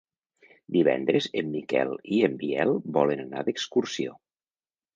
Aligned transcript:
Divendres 0.77 1.27
en 1.41 1.51
Miquel 1.57 1.93
i 2.17 2.23
en 2.29 2.39
Biel 2.41 2.75
volen 2.99 3.25
anar 3.27 3.47
d'excursió. 3.51 4.19